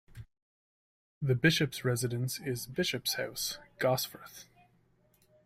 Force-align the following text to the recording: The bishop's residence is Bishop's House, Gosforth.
The 1.21 1.35
bishop's 1.35 1.85
residence 1.85 2.39
is 2.39 2.65
Bishop's 2.65 3.13
House, 3.13 3.59
Gosforth. 3.79 4.45